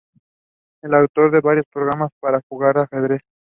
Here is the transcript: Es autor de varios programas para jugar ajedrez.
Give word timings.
Es 0.83 0.91
autor 0.91 1.29
de 1.29 1.41
varios 1.41 1.67
programas 1.71 2.09
para 2.19 2.41
jugar 2.49 2.75
ajedrez. 2.79 3.19